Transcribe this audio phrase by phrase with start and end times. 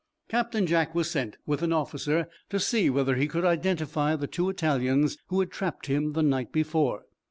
[0.27, 4.49] Captain Jack was sent, with an officer, to see whether he could identify the two
[4.49, 7.05] Italians who had trapped him the night before.